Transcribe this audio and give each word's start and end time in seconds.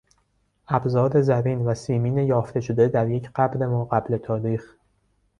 ابزار 0.67 1.21
زرین 1.21 1.65
و 1.65 1.73
سیمین 1.75 2.17
یافته 2.17 2.61
شده 2.61 2.87
در 2.87 3.09
یک 3.09 3.29
قبر 3.35 3.65
ماقبل 3.65 4.17
تاریخ 4.17 4.75